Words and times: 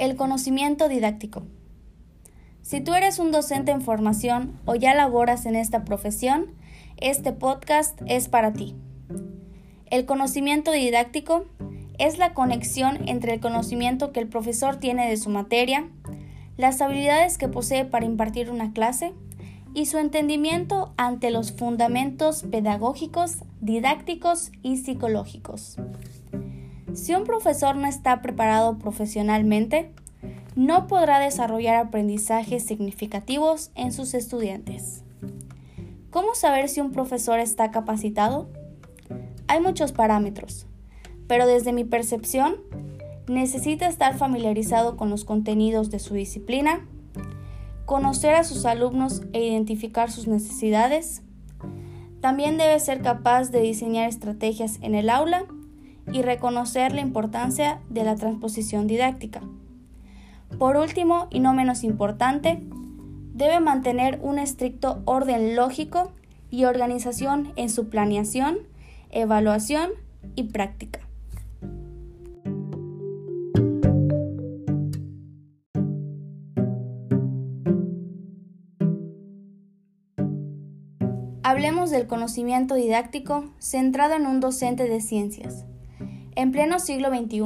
El 0.00 0.16
conocimiento 0.16 0.88
didáctico. 0.88 1.42
Si 2.62 2.80
tú 2.80 2.94
eres 2.94 3.18
un 3.18 3.32
docente 3.32 3.70
en 3.70 3.82
formación 3.82 4.58
o 4.64 4.74
ya 4.74 4.94
laboras 4.94 5.44
en 5.44 5.56
esta 5.56 5.84
profesión, 5.84 6.46
este 6.96 7.32
podcast 7.32 8.00
es 8.06 8.30
para 8.30 8.54
ti. 8.54 8.74
El 9.90 10.06
conocimiento 10.06 10.72
didáctico 10.72 11.44
es 11.98 12.16
la 12.16 12.32
conexión 12.32 13.10
entre 13.10 13.34
el 13.34 13.40
conocimiento 13.40 14.10
que 14.10 14.20
el 14.20 14.26
profesor 14.26 14.76
tiene 14.76 15.06
de 15.06 15.18
su 15.18 15.28
materia, 15.28 15.86
las 16.56 16.80
habilidades 16.80 17.36
que 17.36 17.48
posee 17.48 17.84
para 17.84 18.06
impartir 18.06 18.50
una 18.50 18.72
clase 18.72 19.12
y 19.74 19.84
su 19.84 19.98
entendimiento 19.98 20.94
ante 20.96 21.30
los 21.30 21.52
fundamentos 21.52 22.44
pedagógicos, 22.50 23.44
didácticos 23.60 24.50
y 24.62 24.78
psicológicos. 24.78 25.76
Si 26.94 27.14
un 27.14 27.24
profesor 27.24 27.76
no 27.76 27.86
está 27.86 28.20
preparado 28.20 28.78
profesionalmente, 28.78 29.92
no 30.56 30.86
podrá 30.88 31.20
desarrollar 31.20 31.76
aprendizajes 31.76 32.64
significativos 32.64 33.70
en 33.74 33.92
sus 33.92 34.14
estudiantes. 34.14 35.04
¿Cómo 36.10 36.34
saber 36.34 36.68
si 36.68 36.80
un 36.80 36.90
profesor 36.90 37.38
está 37.38 37.70
capacitado? 37.70 38.48
Hay 39.46 39.60
muchos 39.60 39.92
parámetros, 39.92 40.66
pero 41.28 41.46
desde 41.46 41.72
mi 41.72 41.84
percepción, 41.84 42.56
necesita 43.28 43.86
estar 43.86 44.18
familiarizado 44.18 44.96
con 44.96 45.08
los 45.08 45.24
contenidos 45.24 45.90
de 45.90 46.00
su 46.00 46.14
disciplina, 46.14 46.84
conocer 47.86 48.34
a 48.34 48.42
sus 48.42 48.66
alumnos 48.66 49.22
e 49.32 49.44
identificar 49.44 50.10
sus 50.10 50.26
necesidades. 50.26 51.22
También 52.20 52.58
debe 52.58 52.78
ser 52.80 53.00
capaz 53.00 53.50
de 53.50 53.60
diseñar 53.60 54.08
estrategias 54.08 54.78
en 54.82 54.96
el 54.96 55.08
aula 55.08 55.46
y 56.12 56.22
reconocer 56.22 56.92
la 56.92 57.00
importancia 57.00 57.80
de 57.88 58.04
la 58.04 58.16
transposición 58.16 58.86
didáctica. 58.86 59.40
Por 60.58 60.76
último, 60.76 61.28
y 61.30 61.40
no 61.40 61.54
menos 61.54 61.84
importante, 61.84 62.60
debe 63.32 63.60
mantener 63.60 64.18
un 64.22 64.38
estricto 64.38 65.02
orden 65.04 65.56
lógico 65.56 66.12
y 66.50 66.64
organización 66.64 67.52
en 67.56 67.70
su 67.70 67.88
planeación, 67.88 68.58
evaluación 69.10 69.90
y 70.34 70.44
práctica. 70.44 71.00
Hablemos 81.42 81.90
del 81.90 82.06
conocimiento 82.06 82.74
didáctico 82.74 83.50
centrado 83.58 84.14
en 84.14 84.26
un 84.26 84.38
docente 84.38 84.88
de 84.88 85.00
ciencias. 85.00 85.64
En 86.36 86.52
pleno 86.52 86.78
siglo 86.78 87.08
XXI, 87.08 87.40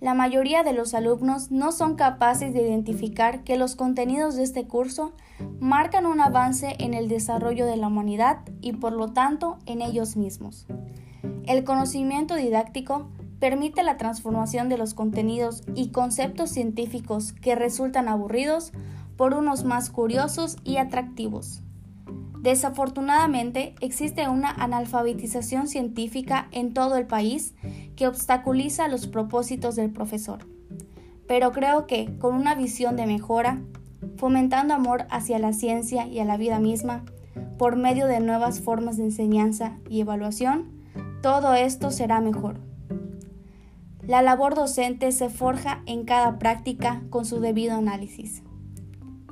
la 0.00 0.14
mayoría 0.14 0.62
de 0.62 0.72
los 0.72 0.94
alumnos 0.94 1.50
no 1.50 1.72
son 1.72 1.94
capaces 1.94 2.54
de 2.54 2.62
identificar 2.62 3.44
que 3.44 3.56
los 3.56 3.76
contenidos 3.76 4.36
de 4.36 4.42
este 4.42 4.66
curso 4.66 5.12
marcan 5.58 6.06
un 6.06 6.20
avance 6.20 6.76
en 6.78 6.94
el 6.94 7.08
desarrollo 7.08 7.66
de 7.66 7.76
la 7.76 7.88
humanidad 7.88 8.38
y 8.60 8.72
por 8.72 8.92
lo 8.92 9.12
tanto 9.12 9.58
en 9.66 9.82
ellos 9.82 10.16
mismos. 10.16 10.66
El 11.46 11.64
conocimiento 11.64 12.34
didáctico 12.34 13.08
permite 13.40 13.82
la 13.82 13.96
transformación 13.96 14.68
de 14.68 14.78
los 14.78 14.94
contenidos 14.94 15.62
y 15.74 15.90
conceptos 15.90 16.50
científicos 16.50 17.32
que 17.32 17.54
resultan 17.54 18.08
aburridos 18.08 18.72
por 19.16 19.34
unos 19.34 19.64
más 19.64 19.90
curiosos 19.90 20.56
y 20.64 20.76
atractivos. 20.76 21.62
Desafortunadamente, 22.40 23.74
existe 23.80 24.26
una 24.28 24.50
analfabetización 24.50 25.66
científica 25.66 26.48
en 26.52 26.72
todo 26.72 26.96
el 26.96 27.06
país 27.06 27.54
que 28.00 28.06
obstaculiza 28.06 28.88
los 28.88 29.06
propósitos 29.06 29.76
del 29.76 29.90
profesor. 29.90 30.46
Pero 31.28 31.52
creo 31.52 31.86
que, 31.86 32.16
con 32.16 32.34
una 32.34 32.54
visión 32.54 32.96
de 32.96 33.04
mejora, 33.04 33.60
fomentando 34.16 34.72
amor 34.72 35.04
hacia 35.10 35.38
la 35.38 35.52
ciencia 35.52 36.06
y 36.06 36.18
a 36.18 36.24
la 36.24 36.38
vida 36.38 36.60
misma, 36.60 37.04
por 37.58 37.76
medio 37.76 38.06
de 38.06 38.20
nuevas 38.20 38.60
formas 38.60 38.96
de 38.96 39.04
enseñanza 39.04 39.76
y 39.90 40.00
evaluación, 40.00 40.70
todo 41.20 41.52
esto 41.52 41.90
será 41.90 42.22
mejor. 42.22 42.58
La 44.06 44.22
labor 44.22 44.54
docente 44.54 45.12
se 45.12 45.28
forja 45.28 45.82
en 45.84 46.06
cada 46.06 46.38
práctica 46.38 47.02
con 47.10 47.26
su 47.26 47.38
debido 47.38 47.74
análisis. 47.74 48.42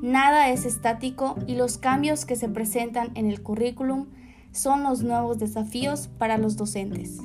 Nada 0.02 0.50
es 0.50 0.66
estático 0.66 1.36
y 1.46 1.54
los 1.54 1.78
cambios 1.78 2.26
que 2.26 2.36
se 2.36 2.50
presentan 2.50 3.12
en 3.14 3.30
el 3.30 3.42
currículum 3.42 4.08
son 4.52 4.82
los 4.82 5.02
nuevos 5.02 5.38
desafíos 5.38 6.08
para 6.18 6.36
los 6.36 6.58
docentes. 6.58 7.18